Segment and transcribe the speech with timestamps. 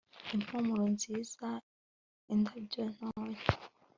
[0.35, 1.49] Impumuro nziza
[2.33, 3.45] indabyo ntoya